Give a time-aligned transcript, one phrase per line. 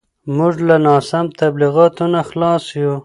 [0.35, 2.93] موږ له ناسم تبلیغاتو نه خلاص یو.